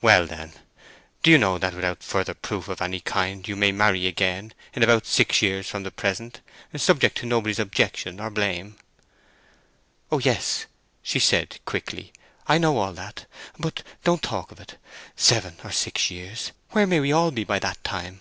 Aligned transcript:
"Well, 0.00 0.26
then, 0.26 0.54
do 1.22 1.30
you 1.30 1.36
know 1.36 1.58
that 1.58 1.74
without 1.74 2.02
further 2.02 2.32
proof 2.32 2.68
of 2.68 2.80
any 2.80 3.00
kind 3.00 3.46
you 3.46 3.54
may 3.54 3.70
marry 3.70 4.06
again 4.06 4.54
in 4.72 4.82
about 4.82 5.04
six 5.04 5.42
years 5.42 5.68
from 5.68 5.82
the 5.82 5.90
present—subject 5.90 7.18
to 7.18 7.26
nobody's 7.26 7.58
objection 7.58 8.18
or 8.18 8.30
blame?" 8.30 8.76
"Oh 10.10 10.20
yes," 10.20 10.64
she 11.02 11.18
said, 11.18 11.60
quickly. 11.66 12.14
"I 12.46 12.56
know 12.56 12.78
all 12.78 12.94
that. 12.94 13.26
But 13.58 13.82
don't 14.04 14.22
talk 14.22 14.50
of 14.52 14.58
it—seven 14.60 15.58
or 15.62 15.70
six 15.72 16.10
years—where 16.10 16.86
may 16.86 17.00
we 17.00 17.12
all 17.12 17.30
be 17.30 17.44
by 17.44 17.58
that 17.58 17.84
time?" 17.84 18.20